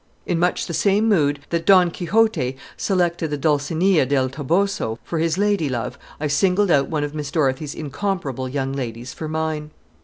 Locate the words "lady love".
5.37-5.99